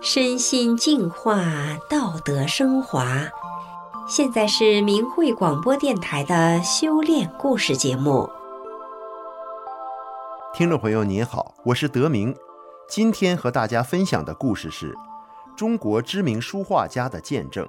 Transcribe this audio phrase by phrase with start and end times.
[0.00, 1.42] 身心净化，
[1.88, 3.06] 道德升华。
[4.06, 8.28] 现在是明慧广播电台的修炼故事节目。
[10.52, 12.36] 听众朋友您好，我是德明。
[12.86, 14.94] 今天和大家分享的故事是
[15.56, 17.66] 中国知名书画家的见证。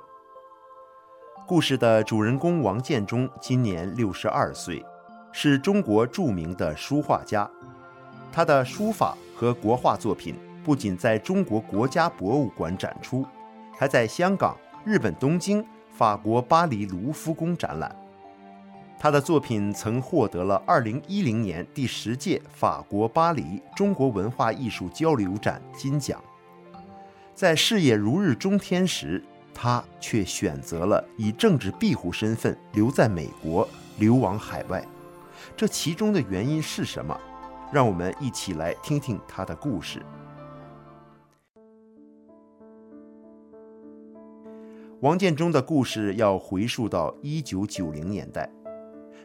[1.47, 4.85] 故事的主人公王建中今年六十二岁，
[5.37, 7.45] 是中国著名的书画家。
[8.31, 13.27] 他的书法和国画作品不仅在中国国家博物馆展出，
[13.77, 15.63] 还在香港、日本东京、
[15.93, 17.93] 法国巴黎卢浮宫展览。
[18.97, 26.17] 他的作品曾获得了2010年第十届法国巴黎中国文化艺术交流展金奖。
[27.33, 29.21] 在事业如日中天时，
[29.53, 34.81] 他却选择了以政治庇护身份留在美国，流亡海外。
[35.55, 37.19] 这其中的原因是什么？
[37.71, 40.01] 让我们一起来听听他的故事。
[45.01, 48.49] 王建中的故事要回溯到1990年代。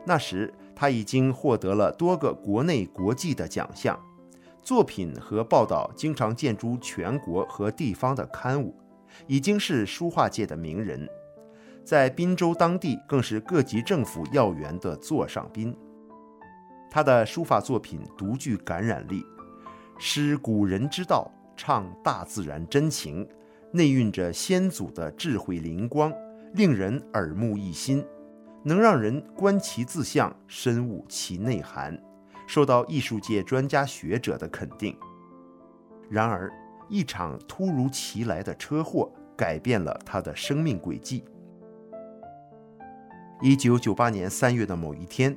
[0.05, 3.99] 那时，他已经获得了多个国内国际的奖项，
[4.63, 8.75] 作品和报道经常见诸全国和地方的刊物，
[9.27, 11.09] 已经是书画界的名人，
[11.85, 15.77] 在滨州当地更是各级政府要员的座上宾。
[16.91, 19.25] 他的书法作品独具感染力，
[19.99, 23.27] 诗古人之道，唱大自然真情，
[23.73, 26.13] 内蕴着先祖的智慧灵光，
[26.55, 28.05] 令人耳目一新。
[28.63, 31.99] 能让人观其字相，深悟其内涵，
[32.47, 34.95] 受到艺术界专家学者的肯定。
[36.11, 36.53] 然而，
[36.89, 41.25] 一场突如其来的车祸改变了他的生命轨迹。
[43.41, 45.35] 一九九八年三月的某一天，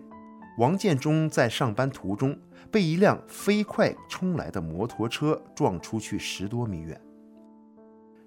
[0.58, 2.38] 王建中在上班途中
[2.72, 7.00] 被一辆飞快冲来的摩托车撞出去十多米远。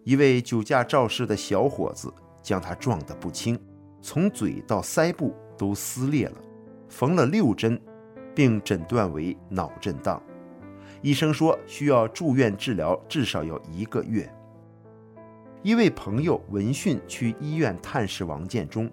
[0.05, 2.13] 一位酒驾肇事的小伙子
[2.43, 3.59] 将他撞得不轻。
[4.03, 6.37] 从嘴到腮部都撕裂了，
[6.89, 7.81] 缝了六针，
[8.35, 10.23] 并诊断为脑震荡。
[11.03, 14.33] 医生说需要住院治疗，至少要一个月。
[15.63, 18.89] 一位朋友闻讯去医院探视王建中，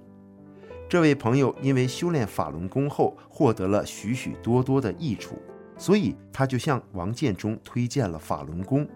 [0.90, 5.36] 这位朋友因为修炼法轮功后获得了许许多多的益处，
[5.78, 8.88] 所以他就向王建中推荐了法轮功。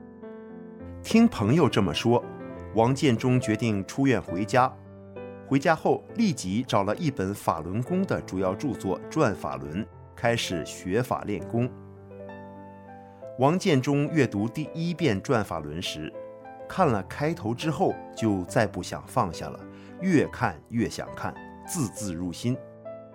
[1.01, 2.23] 听朋友这么说，
[2.75, 4.71] 王建中决定出院回家。
[5.47, 9.81] 回家后，立即找了一本法轮功的主要著作《转法轮》，
[10.15, 11.69] 开始学法练功。
[13.39, 16.11] 王建中阅读第一遍《转法轮》时，
[16.67, 19.57] 看了开头之后，就再不想放下了，
[20.01, 21.33] 越看越想看，
[21.67, 22.57] 字字入心，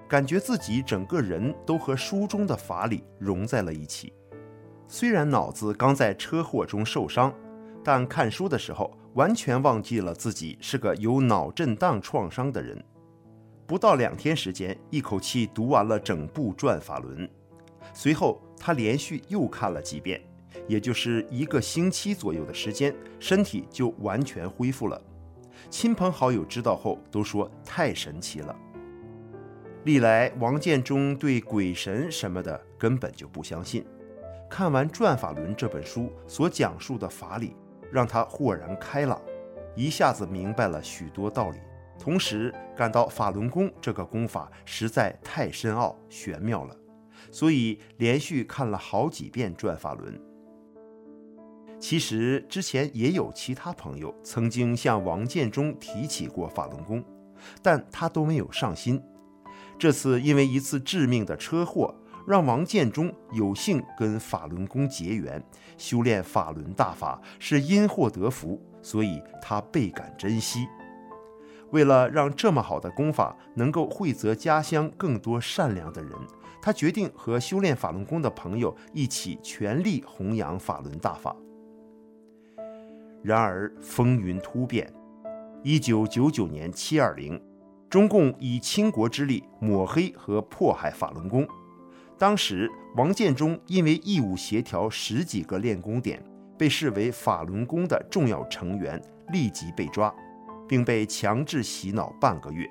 [0.06, 4.12] 感觉自己整个人都和书中的法理融在了一起。
[4.86, 7.32] 虽然脑子刚在车祸中受伤，
[7.82, 12.82] 但看书的时候，完全忘记了自己是个有脑震荡创伤的人。
[13.66, 17.26] 不到两天时间，一口气读完了整部《转法轮》。
[17.94, 20.20] 随后，他连续又看了几遍，
[20.68, 25.00] 也就是一个星期左右的时间，身体就完全恢复了。
[25.70, 28.54] 亲朋好友知道后都说太神奇了。
[29.84, 33.84] 历来，王建中对鬼神什么的根本就不相信。
[34.48, 37.56] 看完《转法轮》这本书所讲述的法理，
[37.90, 39.20] 让他豁然开朗，
[39.74, 41.58] 一下子明白了许多道理，
[41.98, 46.76] 同时感到法轮功这个功法实在太深奥玄妙了，
[47.30, 50.14] 所以连续看了好几遍《转法轮》。
[51.82, 57.02] 其实之前也有其他朋友曾经向王建中提起过法轮功，
[57.60, 59.02] 但他都没有上心。
[59.80, 61.92] 这次因为一次致命的车祸。
[62.24, 65.42] 让王建中有幸跟法轮功结缘，
[65.76, 70.68] 修炼法轮大法是因祸得福，所以他倍感珍惜。
[71.72, 76.12] 为了让这么好的功法能够惠泽家乡更多善良的人，
[76.62, 81.34] 他决定和修炼法轮功的朋友一起全力弘扬法轮大法。
[83.22, 84.92] 然而风云突变，
[85.62, 87.40] 一九九九年七二零，
[87.88, 91.46] 中共以倾国之力抹黑和迫害法轮功。
[92.18, 96.20] 当时，王建中因为义务协调十几个练功点，
[96.58, 99.00] 被视为法轮功的重要成员，
[99.32, 100.12] 立即被抓，
[100.68, 102.68] 并被强制洗脑半个月。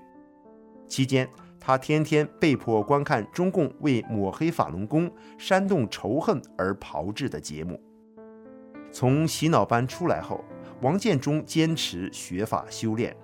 [0.85, 1.25] 期间，
[1.61, 7.81] 他天天被迫观看中共为抹黑法轮功、煽动仇恨而炮制的节目。
[8.91, 10.43] 从洗脑班出来后，
[10.81, 13.15] 王建中坚持学法修炼。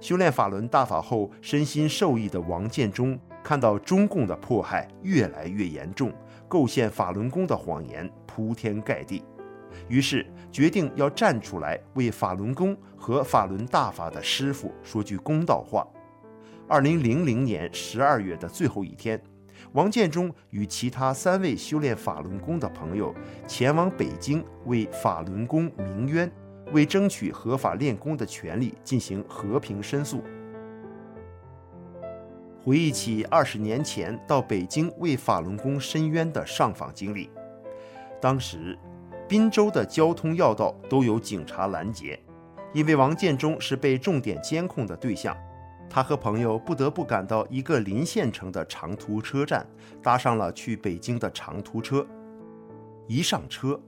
[0.00, 6.12] 修炼法轮大法后，身心受益的王建中看到中共的迫害越来越严重，
[6.48, 9.22] 构陷法轮功的谎言铺天盖地，
[9.88, 15.86] 于是决定要站出来为法轮功和法轮大法的师傅说句公道话。
[16.66, 19.22] 二零零零年十二月的最后一天，
[19.72, 23.14] 王建中与其他三位修炼法轮功的朋友
[23.46, 26.30] 前往北京为法轮功鸣冤，
[26.72, 30.22] 为争取合法练功的权利进行和平申诉。
[32.64, 37.28] 回忆起二十年前到北京为法轮功申冤的上访经历，
[38.20, 38.78] 当时
[39.28, 42.20] 滨州的交通要道都有警察拦截，
[42.72, 45.36] 因为王建中是被重点监控的对象，
[45.88, 49.66] 他和朋友不得不赶到一个临县城的长途车站，
[50.02, 52.06] 搭上了去北京的长途车。
[53.06, 53.80] 一上车，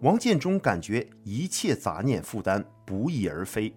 [0.00, 3.72] 王建中感觉一切杂念负担不翼而飞，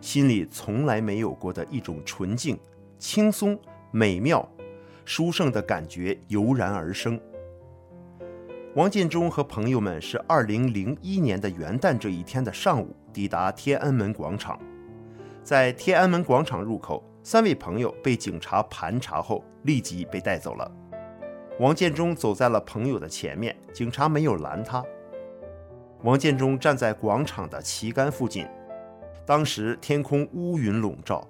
[0.00, 2.58] 心里从来没有过的一种纯净、
[2.98, 3.58] 轻松。
[3.94, 4.48] 美妙、
[5.04, 7.20] 殊胜的感觉油然而生。
[8.74, 14.58] 王建中和朋友们是二零零一年的元旦这一天的上午抵达天安门广场，
[15.42, 20.70] 在天安门广场入口，三位朋友被警察盘查后立即被带走了。
[21.58, 24.84] 王建中走在了朋友的前面，警察没有拦他。
[26.02, 28.46] 王建中站在广场的旗杆附近，
[29.26, 31.28] 当时天空乌云笼罩。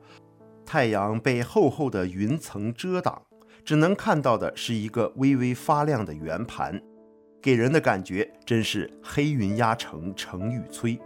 [0.65, 3.21] 太阳被厚厚的云层遮挡，
[3.65, 6.81] 只能看到的是一个微微发亮的圆盘，
[7.41, 10.99] 给人的感觉真是黑云压城城欲摧。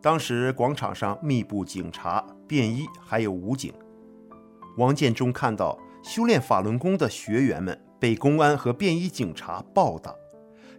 [0.00, 3.72] 当时广场上密布警察、便衣，还有武警。
[4.76, 10.14] 王建中看到修炼法轮功的学员们被公安和便衣警察暴打，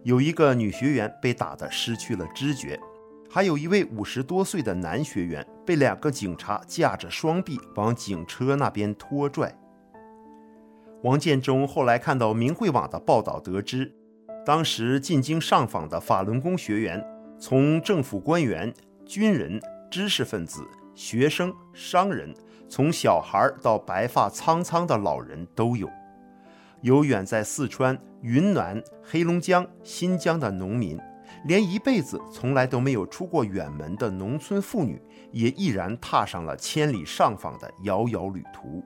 [0.02, 2.80] 有一个女学员被打得失去了知觉。
[3.32, 9.54] 还有一位五十多岁的男学员被两个警察架着双臂往警车那边拖拽。
[11.02, 13.94] 王建中后来看到明慧网的报道，得知
[14.44, 17.06] 当时进京上访的法轮功学员，
[17.38, 18.74] 从政府官员、
[19.10, 19.60] 军人、
[19.90, 20.64] 知识分子、
[20.94, 22.32] 学生、商人，
[22.68, 25.90] 从小孩到白发苍苍的老人都有，
[26.82, 30.96] 有远在四川、云南、黑龙江、新疆的农民。
[31.44, 35.02] 连一辈子从来都没有出过远门的农村妇女，
[35.32, 38.80] 也毅然踏上了千里上访的遥遥旅途。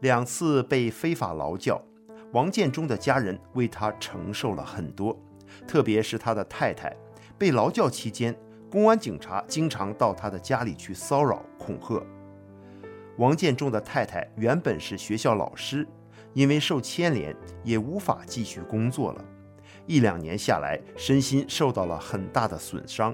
[0.00, 1.80] 两次被非法劳教，
[2.32, 5.18] 王建中的家人为他承受了很多，
[5.66, 6.94] 特别是他的太太。
[7.38, 8.36] 被劳教期间，
[8.70, 12.00] 公安警察经常到他的家里去骚扰恐吓。
[13.18, 15.86] 王建中的太太原本是学校老师，
[16.32, 19.24] 因为受牵连，也无法继续工作了。
[19.86, 23.12] 一两年下来，身心受到了很大的损伤，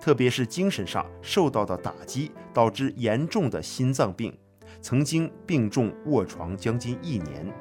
[0.00, 4.36] 特别是精神上受到的打击，导致严重的心脏病，
[4.80, 7.52] 曾经病重卧床将近一年。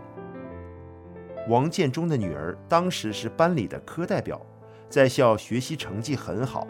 [1.49, 4.41] 王建中的女儿当时是班里的科代表，
[4.89, 6.65] 在校学习成绩很好，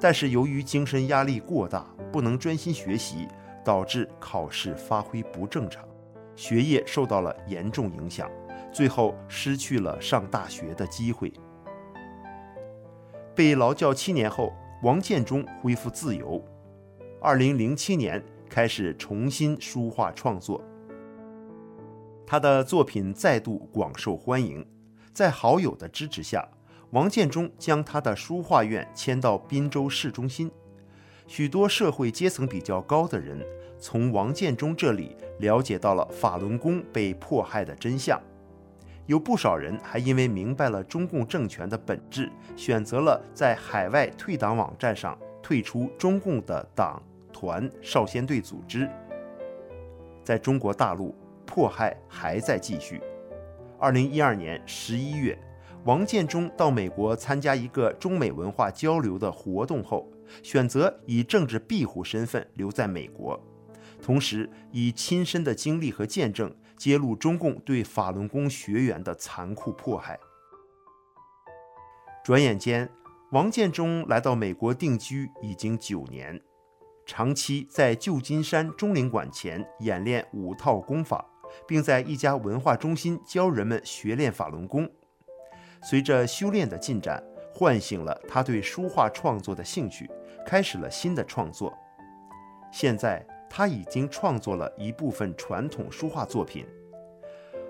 [0.00, 3.26] 但是由于精神压力过大，不能专心学习，
[3.64, 5.86] 导致考试发挥不正常，
[6.36, 8.30] 学业受到了严重影响。
[8.70, 11.32] 最后失去了上大学的机会。
[13.34, 14.52] 被劳教七年后，
[14.82, 16.44] 王建中恢复自由。
[17.20, 20.62] 二零零七年开始重新书画创作，
[22.26, 24.64] 他的作品再度广受欢迎。
[25.12, 26.46] 在好友的支持下，
[26.90, 30.50] 王建中将他的书画院迁到滨州市中心。
[31.26, 33.44] 许多社会阶层比较高的人
[33.78, 38.18] 从王建中这里了解到了法轮功被迫害的真相。
[39.04, 47.02] 有不少人还因为明白了中共政权的本质，选择了在海外退党网站上退出中共的党
[47.32, 48.88] 团少先队组织。
[50.22, 51.14] 在中国大陆，
[51.46, 53.00] 迫害还在继续。
[53.78, 55.38] 二零一二年十一月，
[55.84, 60.10] 王建中到美国参加一个中美文化交流的活动后，
[60.42, 63.38] 选择以政治庇护身份留在美国，
[64.02, 66.54] 同时以亲身的经历和见证。
[66.78, 70.16] 揭露中共对法轮功学员的残酷迫害。
[72.22, 72.88] 转眼间，
[73.32, 76.40] 王建中来到美国定居已经九年，
[77.04, 81.26] 长期在旧金山中领馆前演练五套功法，
[81.66, 84.88] 并在一家文化中心教人们学练法轮功。
[85.82, 87.22] 随着修炼的进展，
[87.54, 90.10] 唤醒了他对书画创作的兴趣，
[90.46, 91.72] 开始了新的创作。
[92.70, 96.66] 现在，他已经创作了一部分传统书画作品。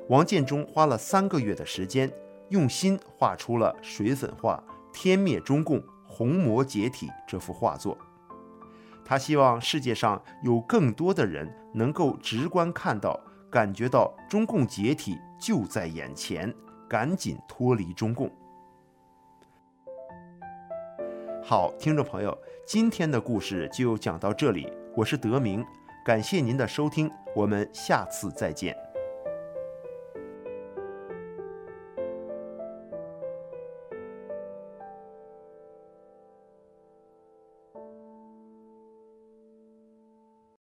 [0.08, 2.10] 王建中花了三个月的时间，
[2.48, 4.62] 用心画出了水粉画
[4.92, 7.96] 《天灭中共，红魔解体》这幅画作。
[9.04, 13.18] 他希望世界上有更多的人能够直观看到
[13.50, 16.52] 感觉到中共解体就在眼前，
[16.88, 18.30] 赶紧脱离中共。
[21.42, 25.64] 好，听众朋友，今天的故事就讲到这里，我是德明，
[26.04, 28.87] 感谢您的收听，我们下次再见。